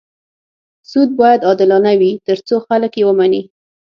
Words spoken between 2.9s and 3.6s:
یې ومني.